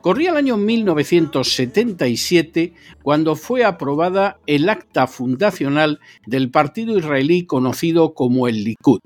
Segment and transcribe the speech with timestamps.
[0.00, 8.48] Corría el año 1977 cuando fue aprobada el acta fundacional del partido israelí conocido como
[8.48, 8.98] el Likud.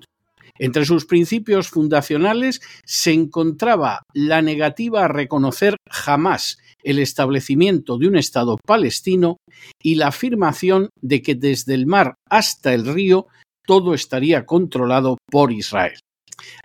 [0.58, 8.16] Entre sus principios fundacionales se encontraba la negativa a reconocer jamás el establecimiento de un
[8.16, 9.38] Estado palestino
[9.82, 13.26] y la afirmación de que desde el mar hasta el río
[13.66, 15.98] todo estaría controlado por Israel.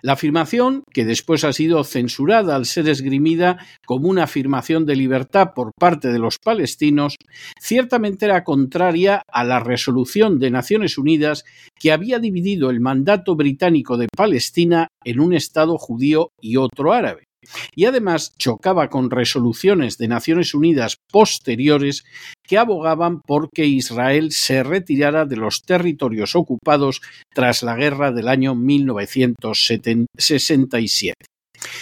[0.02, 5.52] La afirmación, que después ha sido censurada al ser esgrimida como una afirmación de libertad
[5.54, 7.16] por parte de los palestinos,
[7.60, 11.44] ciertamente era contraria a la resolución de Naciones Unidas
[11.78, 17.26] que había dividido el mandato británico de Palestina en un Estado judío y otro árabe
[17.74, 22.04] y además chocaba con resoluciones de Naciones Unidas posteriores
[22.42, 27.00] que abogaban por que Israel se retirara de los territorios ocupados
[27.34, 31.14] tras la guerra del año 1967.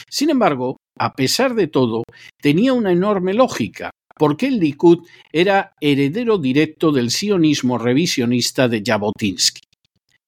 [0.08, 2.04] Sin embargo, a pesar de todo,
[2.40, 5.00] tenía una enorme lógica, porque el Likud
[5.32, 9.62] era heredero directo del sionismo revisionista de Jabotinsky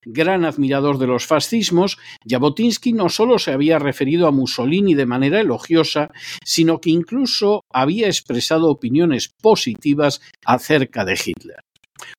[0.06, 5.40] gran admirador de los fascismos, Jabotinsky no solo se había referido a Mussolini de manera
[5.40, 6.10] elogiosa,
[6.44, 11.56] sino que incluso había expresado opiniones positivas acerca de Hitler.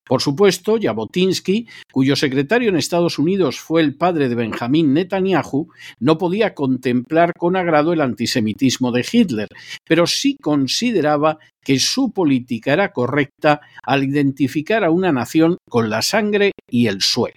[0.04, 5.68] Por supuesto, Jabotinsky, cuyo secretario en Estados Unidos fue el padre de Benjamín Netanyahu,
[6.00, 9.48] no podía contemplar con agrado el antisemitismo de Hitler,
[9.86, 16.02] pero sí consideraba que su política era correcta al identificar a una nación con la
[16.02, 17.36] sangre y el suelo.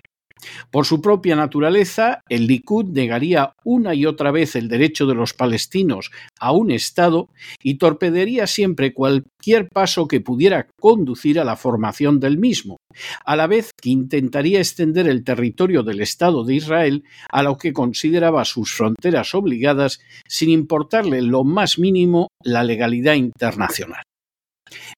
[0.69, 5.34] Por su propia naturaleza, el Likud negaría una y otra vez el derecho de los
[5.34, 7.29] palestinos a un Estado
[7.62, 12.78] y torpedería siempre cualquier paso que pudiera conducir a la formación del mismo,
[13.25, 17.73] a la vez que intentaría extender el territorio del Estado de Israel a lo que
[17.73, 24.03] consideraba sus fronteras obligadas sin importarle lo más mínimo la legalidad internacional.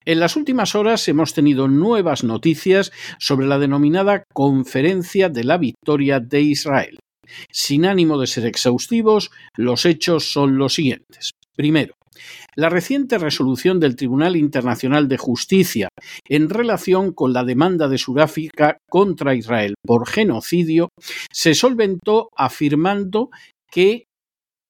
[0.05, 6.19] En las últimas horas hemos tenido nuevas noticias sobre la denominada Conferencia de la Victoria
[6.19, 6.99] de Israel.
[7.51, 11.31] Sin ánimo de ser exhaustivos, los hechos son los siguientes.
[11.55, 11.95] Primero,
[12.55, 15.89] la reciente resolución del Tribunal Internacional de Justicia
[16.27, 20.89] en relación con la demanda de Sudáfrica contra Israel por genocidio
[21.31, 23.29] se solventó afirmando
[23.71, 24.05] que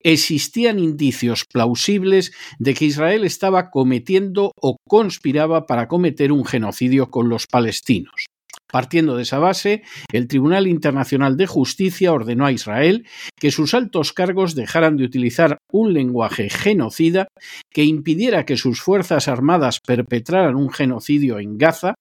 [0.04, 7.30] existían indicios plausibles de que Israel estaba cometiendo o conspiraba para cometer un genocidio con
[7.30, 8.28] los palestinos.
[8.74, 13.06] Partiendo de esa base, el Tribunal Internacional de Justicia ordenó a Israel
[13.40, 17.28] que sus altos cargos dejaran de utilizar un lenguaje genocida
[17.72, 21.94] que impidiera que sus Fuerzas Armadas perpetraran un genocidio en Gaza,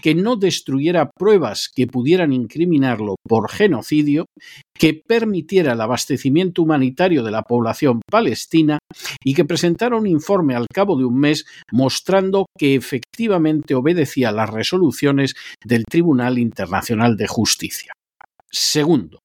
[0.00, 4.24] que no destruyera pruebas que pudieran incriminarlo por genocidio,
[4.78, 8.78] que permitiera el abastecimiento humanitario de la población palestina
[9.22, 14.48] y que presentara un informe al cabo de un mes mostrando que efectivamente obedecía las
[14.50, 15.34] resoluciones
[15.64, 17.92] del Tribunal Internacional de Justicia.
[18.50, 19.18] Segundo,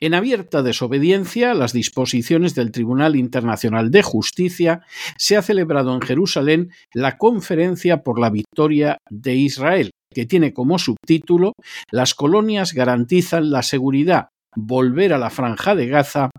[0.00, 4.82] en abierta desobediencia a las disposiciones del Tribunal Internacional de Justicia,
[5.16, 10.78] se ha celebrado en Jerusalén la Conferencia por la Victoria de Israel, que tiene como
[10.78, 11.52] subtítulo
[11.90, 16.30] Las colonias garantizan la seguridad, volver a la franja de Gaza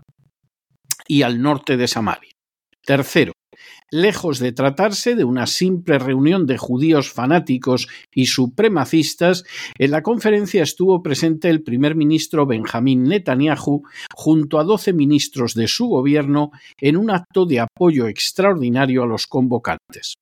[1.08, 2.30] y al norte de Samaria.
[2.84, 3.32] Tercero,
[3.90, 9.44] Lejos de tratarse de una simple reunión de judíos fanáticos y supremacistas,
[9.78, 13.82] en la conferencia estuvo presente el primer ministro Benjamín Netanyahu
[14.14, 19.26] junto a doce ministros de su gobierno en un acto de apoyo extraordinario a los
[19.26, 20.14] convocantes.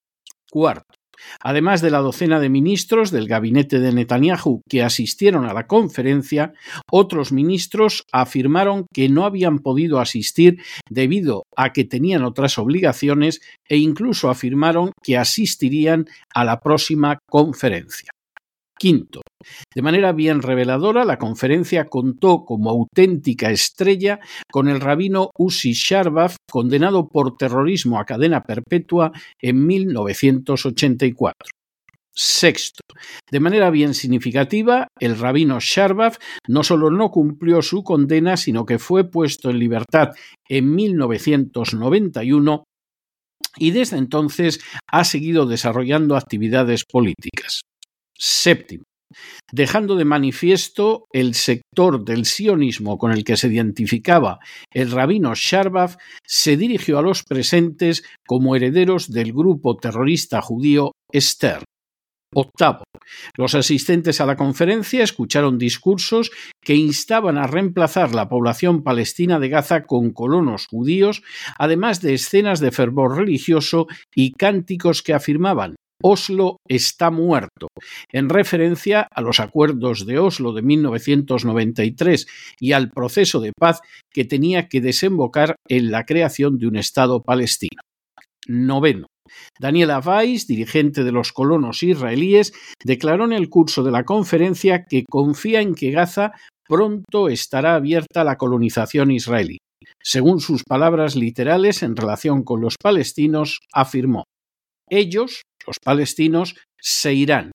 [0.50, 0.94] Cuarto,
[1.42, 6.52] Además de la docena de ministros del gabinete de Netanyahu que asistieron a la conferencia,
[6.90, 13.76] otros ministros afirmaron que no habían podido asistir debido a que tenían otras obligaciones e
[13.76, 18.10] incluso afirmaron que asistirían a la próxima conferencia.
[18.78, 19.22] Quinto,
[19.74, 24.20] de manera bien reveladora, la conferencia contó como auténtica estrella
[24.52, 31.50] con el rabino Uzi Sharbaf, condenado por terrorismo a cadena perpetua en 1984.
[32.18, 32.80] Sexto,
[33.30, 36.16] de manera bien significativa, el rabino Sharbaf
[36.48, 40.12] no solo no cumplió su condena, sino que fue puesto en libertad
[40.48, 42.64] en 1991
[43.58, 47.60] y desde entonces ha seguido desarrollando actividades políticas.
[48.18, 48.84] Séptimo,
[49.52, 54.38] dejando de manifiesto el sector del sionismo con el que se identificaba
[54.72, 55.96] el rabino Sharbaf,
[56.26, 61.62] se dirigió a los presentes como herederos del grupo terrorista judío Esther.
[62.34, 62.82] Octavo.
[63.36, 66.30] Los asistentes a la conferencia escucharon discursos
[66.60, 71.22] que instaban a reemplazar la población palestina de Gaza con colonos judíos,
[71.56, 77.68] además de escenas de fervor religioso y cánticos que afirmaban Oslo está muerto,
[78.12, 82.26] en referencia a los acuerdos de Oslo de 1993
[82.60, 83.80] y al proceso de paz
[84.12, 87.80] que tenía que desembocar en la creación de un Estado palestino.
[88.46, 89.06] Noveno.
[89.58, 92.52] Daniela Weiss, dirigente de los colonos israelíes,
[92.84, 96.32] declaró en el curso de la conferencia que confía en que Gaza
[96.68, 99.58] pronto estará abierta a la colonización israelí.
[100.02, 104.24] Según sus palabras literales en relación con los palestinos, afirmó
[104.88, 107.52] ellos, los palestinos, se irán.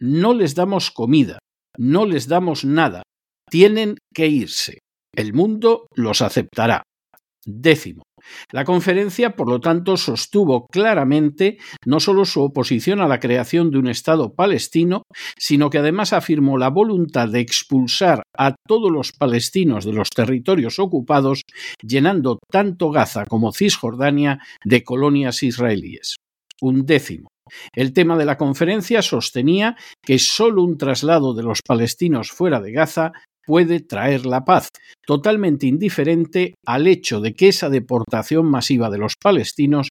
[0.00, 1.38] No les damos comida,
[1.76, 3.02] no les damos nada.
[3.50, 4.78] Tienen que irse.
[5.14, 6.82] El mundo los aceptará.
[7.44, 8.02] Décimo.
[8.52, 11.56] La conferencia, por lo tanto, sostuvo claramente
[11.86, 15.02] no solo su oposición a la creación de un Estado palestino,
[15.38, 20.78] sino que además afirmó la voluntad de expulsar a todos los palestinos de los territorios
[20.78, 21.42] ocupados,
[21.82, 26.16] llenando tanto Gaza como Cisjordania de colonias israelíes
[26.60, 27.28] un décimo.
[27.74, 32.72] El tema de la conferencia sostenía que solo un traslado de los palestinos fuera de
[32.72, 33.12] Gaza
[33.46, 34.68] puede traer la paz,
[35.06, 39.90] totalmente indiferente al hecho de que esa deportación masiva de los palestinos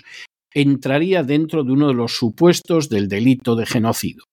[0.53, 4.23] entraría dentro de uno de los supuestos del delito de genocidio.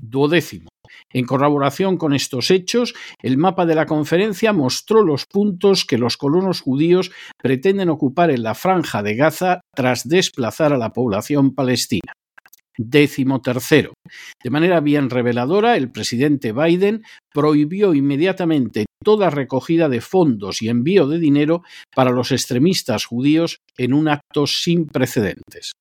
[0.00, 0.68] Duodécimo.
[1.12, 6.16] En corroboración con estos hechos, el mapa de la conferencia mostró los puntos que los
[6.16, 12.12] colonos judíos pretenden ocupar en la franja de Gaza tras desplazar a la población palestina.
[12.78, 13.92] Décimo tercero.
[14.42, 17.02] De manera bien reveladora, el presidente Biden
[17.32, 21.62] prohibió inmediatamente toda recogida de fondos y envío de dinero
[21.94, 25.72] para los extremistas judíos en un acto sin precedentes.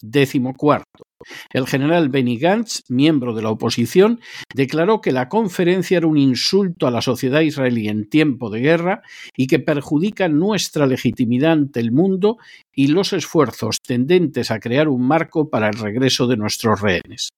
[0.00, 1.04] Décimo cuarto.
[1.52, 4.20] El general Benny Gantz, miembro de la oposición,
[4.54, 9.02] declaró que la conferencia era un insulto a la sociedad israelí en tiempo de guerra
[9.36, 12.38] y que perjudica nuestra legitimidad ante el mundo
[12.72, 17.30] y los esfuerzos tendentes a crear un marco para el regreso de nuestros rehenes.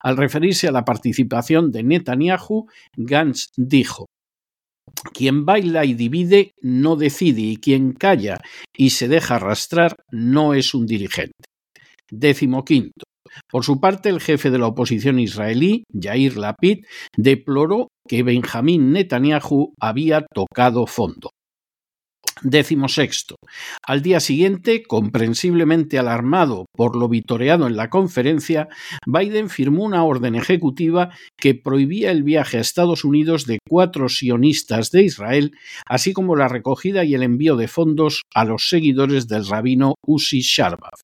[0.00, 2.66] Al referirse a la participación de Netanyahu,
[2.96, 4.06] Gantz dijo
[5.12, 8.40] quien baila y divide no decide y quien calla
[8.74, 11.55] y se deja arrastrar no es un dirigente.
[12.10, 13.04] Décimo quinto.
[13.50, 16.84] Por su parte, el jefe de la oposición israelí, Yair Lapid,
[17.16, 21.30] deploró que Benjamín Netanyahu había tocado fondo.
[22.42, 23.36] Décimo sexto.
[23.82, 28.68] Al día siguiente, comprensiblemente alarmado por lo vitoreado en la conferencia,
[29.06, 31.08] Biden firmó una orden ejecutiva
[31.38, 35.52] que prohibía el viaje a Estados Unidos de cuatro sionistas de Israel,
[35.86, 40.40] así como la recogida y el envío de fondos a los seguidores del rabino Uzi
[40.42, 41.00] Sharbaf.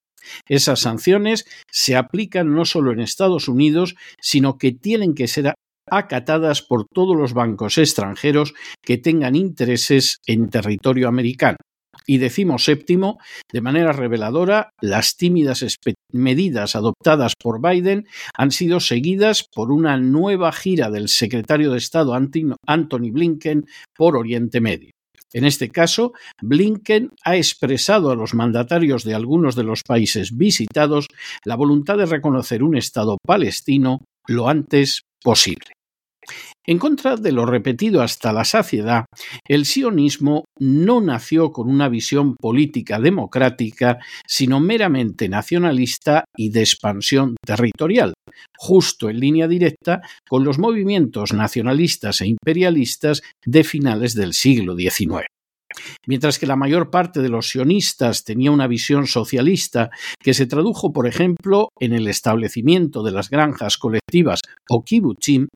[0.47, 5.53] Esas sanciones se aplican no solo en Estados Unidos, sino que tienen que ser
[5.89, 11.57] acatadas por todos los bancos extranjeros que tengan intereses en territorio americano.
[12.05, 13.19] Y decimos séptimo,
[13.51, 15.63] de manera reveladora, las tímidas
[16.11, 22.13] medidas adoptadas por Biden han sido seguidas por una nueva gira del secretario de Estado
[22.13, 23.65] Anthony Blinken
[23.95, 24.91] por Oriente Medio.
[25.33, 31.07] En este caso, Blinken ha expresado a los mandatarios de algunos de los países visitados
[31.43, 35.73] la voluntad de reconocer un Estado palestino lo antes posible.
[36.65, 39.05] En contra de lo repetido hasta la saciedad,
[39.47, 47.35] el sionismo no nació con una visión política democrática, sino meramente nacionalista y de expansión
[47.45, 48.13] territorial,
[48.57, 55.27] justo en línea directa con los movimientos nacionalistas e imperialistas de finales del siglo XIX.
[56.05, 59.89] Mientras que la mayor parte de los sionistas tenía una visión socialista
[60.19, 65.47] que se tradujo, por ejemplo, en el establecimiento de las granjas colectivas o kibbutzim,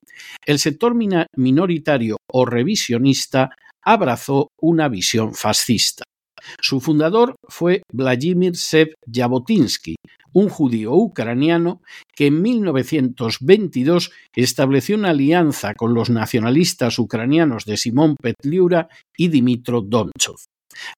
[0.46, 0.94] el sector
[1.36, 3.50] minoritario o revisionista
[3.82, 6.04] abrazó una visión fascista.
[6.60, 9.96] Su fundador fue Vladimir Sev Jabotinsky,
[10.32, 11.82] un judío ucraniano
[12.14, 19.80] que en 1922 estableció una alianza con los nacionalistas ucranianos de Simón Petliura y Dimitro
[19.80, 20.36] Donchov.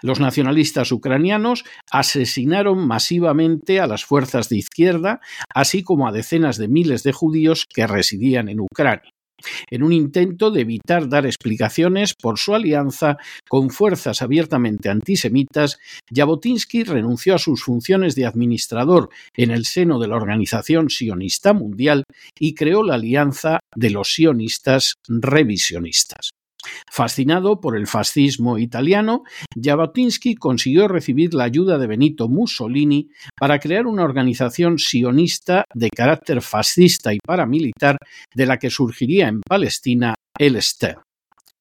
[0.03, 5.21] Los nacionalistas ucranianos asesinaron masivamente a las fuerzas de izquierda,
[5.55, 9.11] así como a decenas de miles de judíos que residían en Ucrania
[9.71, 13.19] en un intento de evitar dar explicaciones por su alianza
[13.49, 15.79] con fuerzas abiertamente antisemitas,
[16.15, 22.05] Jabotinsky renunció a sus funciones de administrador en el seno de la Organización Sionista Mundial
[22.39, 26.31] y creó la Alianza de los Sionistas Revisionistas.
[26.91, 29.25] Fascinado por el fascismo italiano,
[29.61, 36.43] Jabotinsky consiguió recibir la ayuda de Benito Mussolini para crear una organización sionista de carácter
[36.43, 37.97] fascista y paramilitar
[38.35, 40.99] de la que surgiría en Palestina el Ster.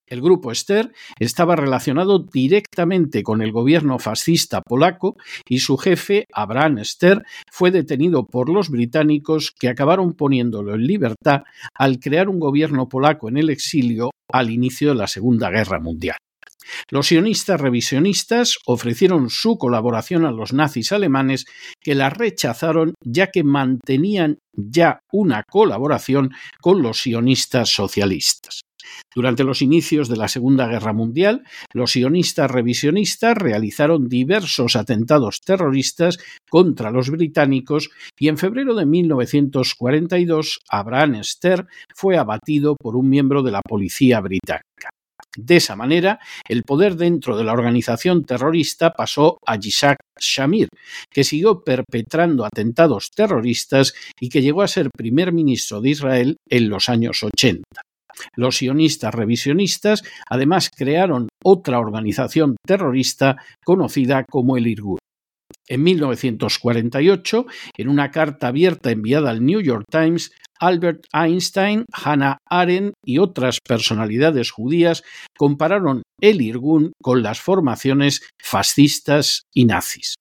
[0.10, 5.16] El grupo Ster estaba relacionado directamente con el gobierno fascista polaco
[5.48, 11.44] y su jefe, Abraham Ster, fue detenido por los británicos que acabaron poniéndolo en libertad
[11.76, 16.18] al crear un gobierno polaco en el exilio al inicio de la Segunda Guerra Mundial.
[16.90, 21.46] Los sionistas revisionistas ofrecieron su colaboración a los nazis alemanes
[21.82, 28.62] que la rechazaron ya que mantenían ya una colaboración con los sionistas socialistas.
[29.14, 31.44] Durante los inicios de la Segunda Guerra Mundial,
[31.74, 36.18] los sionistas revisionistas realizaron diversos atentados terroristas
[36.50, 43.44] contra los británicos y en febrero de 1942 Abraham Ster fue abatido por un miembro
[43.44, 44.90] de la policía británica.
[45.38, 50.70] De esa manera, el poder dentro de la organización terrorista pasó a Yitzhak Shamir,
[51.10, 56.70] que siguió perpetrando atentados terroristas y que llegó a ser primer ministro de Israel en
[56.70, 57.64] los años 80.
[58.36, 65.00] Los sionistas revisionistas además crearon otra organización terrorista conocida como el Irgun.
[65.68, 67.46] En 1948,
[67.78, 73.60] en una carta abierta enviada al New York Times, Albert Einstein, Hannah Arendt y otras
[73.66, 75.04] personalidades judías
[75.38, 80.16] compararon el Irgun con las formaciones fascistas y nazis.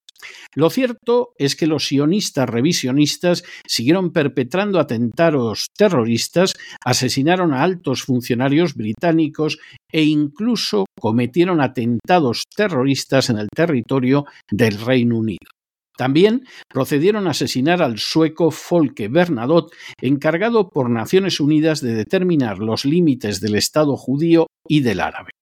[0.54, 8.75] Lo cierto es que los sionistas revisionistas siguieron perpetrando atentados terroristas, asesinaron a altos funcionarios
[8.75, 9.58] británicos
[9.90, 15.48] e incluso cometieron atentados terroristas en el territorio del Reino Unido.
[15.96, 22.84] También procedieron a asesinar al sueco Folke Bernadotte, encargado por Naciones Unidas de determinar los
[22.84, 25.32] límites del Estado judío y del árabe.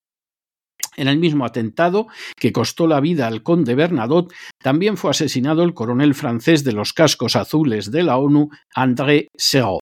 [0.96, 5.74] En el mismo atentado, que costó la vida al conde Bernadotte, también fue asesinado el
[5.74, 9.80] coronel francés de los cascos azules de la ONU, André Serrault.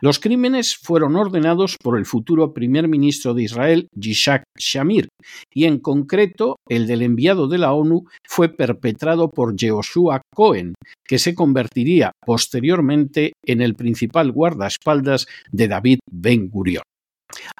[0.00, 5.06] Los crímenes fueron ordenados por el futuro primer ministro de Israel, Yishak Shamir,
[5.54, 10.74] y en concreto el del enviado de la ONU fue perpetrado por Joshua Cohen,
[11.06, 16.82] que se convertiría posteriormente en el principal guardaespaldas de David Ben Gurion.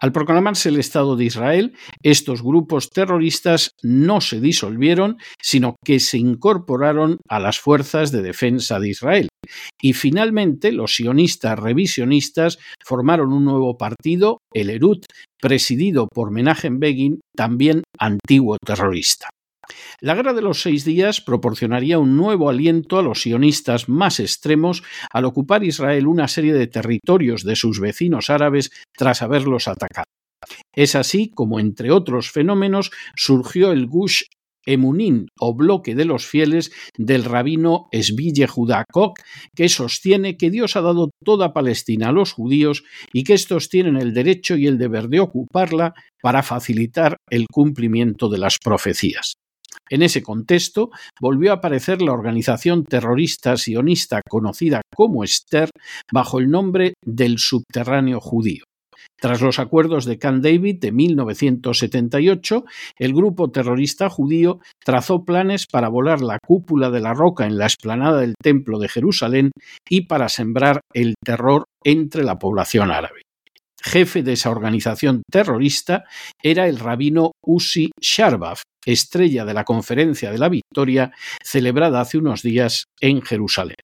[0.00, 6.18] Al proclamarse el Estado de Israel, estos grupos terroristas no se disolvieron, sino que se
[6.18, 9.28] incorporaron a las fuerzas de defensa de Israel.
[9.80, 15.04] Y finalmente los sionistas revisionistas formaron un nuevo partido, el Erut,
[15.40, 19.28] presidido por Menachem Begin, también antiguo terrorista.
[20.00, 24.82] La guerra de los seis días proporcionaría un nuevo aliento a los sionistas más extremos
[25.12, 30.06] al ocupar Israel una serie de territorios de sus vecinos árabes tras haberlos atacado.
[30.74, 34.22] Es así como, entre otros fenómenos, surgió el Gush
[34.66, 38.84] Emunin o bloque de los fieles del rabino Esville Judá
[39.54, 43.96] que sostiene que Dios ha dado toda Palestina a los judíos y que estos tienen
[43.96, 49.34] el derecho y el deber de ocuparla para facilitar el cumplimiento de las profecías.
[49.90, 55.70] En ese contexto, volvió a aparecer la organización terrorista sionista conocida como Esther
[56.12, 58.64] bajo el nombre del Subterráneo Judío.
[59.20, 62.64] Tras los acuerdos de Camp David de 1978,
[62.98, 67.66] el grupo terrorista judío trazó planes para volar la cúpula de la roca en la
[67.66, 69.50] explanada del Templo de Jerusalén
[69.88, 73.22] y para sembrar el terror entre la población árabe.
[73.82, 76.04] Jefe de esa organización terrorista
[76.42, 81.12] era el rabino Uzi Sharbaf, estrella de la Conferencia de la Victoria
[81.42, 83.76] celebrada hace unos días en Jerusalén.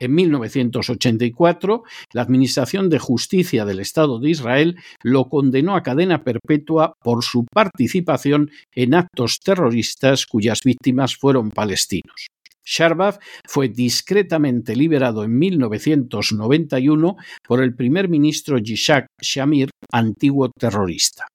[0.00, 6.94] En 1984, la Administración de Justicia del Estado de Israel lo condenó a cadena perpetua
[7.02, 12.28] por su participación en actos terroristas cuyas víctimas fueron palestinos.
[12.68, 21.26] Sharbaf fue discretamente liberado en 1991 por el primer ministro Yishak Shamir, antiguo terrorista.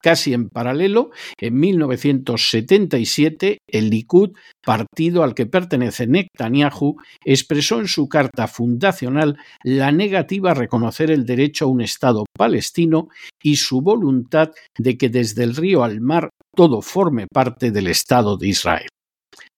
[0.00, 4.30] Casi en paralelo, en 1977, el Likud,
[4.64, 11.26] partido al que pertenece Netanyahu, expresó en su carta fundacional la negativa a reconocer el
[11.26, 13.08] derecho a un Estado palestino
[13.42, 18.36] y su voluntad de que desde el río al mar todo forme parte del Estado
[18.36, 18.88] de Israel.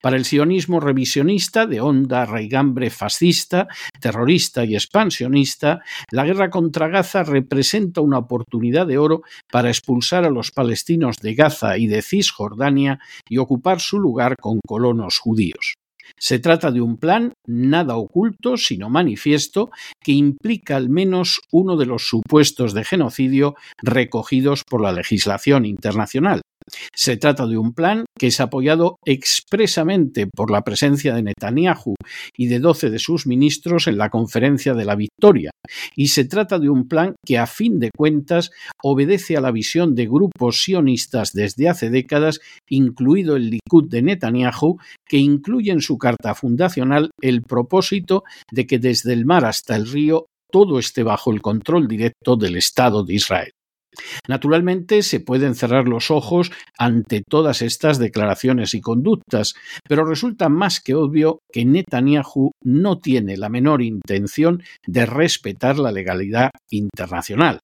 [0.01, 3.69] Para el sionismo revisionista de honda raigambre fascista,
[4.01, 5.81] terrorista y expansionista,
[6.11, 11.35] la guerra contra Gaza representa una oportunidad de oro para expulsar a los palestinos de
[11.35, 15.75] Gaza y de Cisjordania y ocupar su lugar con colonos judíos.
[16.19, 19.71] Se trata de un plan nada oculto, sino manifiesto,
[20.03, 26.41] que implica al menos uno de los supuestos de genocidio recogidos por la legislación internacional,
[26.95, 31.95] se trata de un plan que es apoyado expresamente por la presencia de Netanyahu
[32.37, 35.51] y de doce de sus ministros en la Conferencia de la Victoria,
[35.95, 38.51] y se trata de un plan que a fin de cuentas
[38.83, 44.79] obedece a la visión de grupos sionistas desde hace décadas, incluido el Likud de Netanyahu,
[45.07, 49.87] que incluye en su carta fundacional el propósito de que desde el mar hasta el
[49.87, 53.53] río todo esté bajo el control directo del Estado de Israel.
[54.29, 59.55] Naturalmente se pueden cerrar los ojos ante todas estas declaraciones y conductas,
[59.89, 65.93] pero resulta más que obvio que Netanyahu no tiene la menor intención de respetar la
[65.93, 67.61] legalidad internacional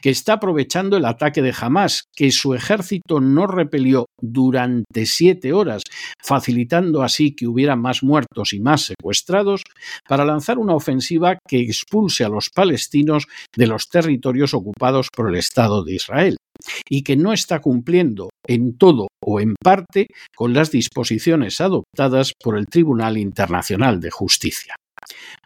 [0.00, 5.82] que está aprovechando el ataque de Hamas, que su ejército no repelió durante siete horas,
[6.22, 9.62] facilitando así que hubiera más muertos y más secuestrados,
[10.08, 15.36] para lanzar una ofensiva que expulse a los palestinos de los territorios ocupados por el
[15.36, 16.36] Estado de Israel
[16.88, 22.56] y que no está cumpliendo en todo o en parte con las disposiciones adoptadas por
[22.56, 24.74] el Tribunal Internacional de Justicia.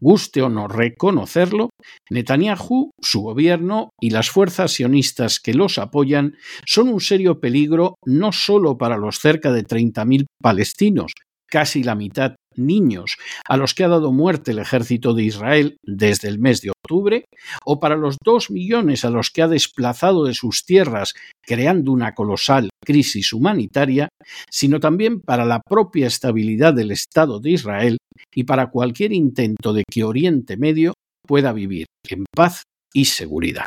[0.01, 1.71] Guste o no reconocerlo,
[2.11, 6.37] Netanyahu, su gobierno y las fuerzas sionistas que los apoyan
[6.67, 11.13] son un serio peligro no solo para los cerca de 30.000 palestinos,
[11.47, 13.17] casi la mitad niños,
[13.49, 17.25] a los que ha dado muerte el ejército de Israel desde el mes de octubre,
[17.65, 22.15] o para los dos millones a los que ha desplazado de sus tierras, creando una
[22.15, 24.09] colosal crisis humanitaria,
[24.51, 27.99] sino también para la propia estabilidad del Estado de Israel
[28.35, 30.95] y para cualquier intento de que Oriente Medio
[31.27, 32.63] pueda vivir en paz
[32.93, 33.67] y seguridad.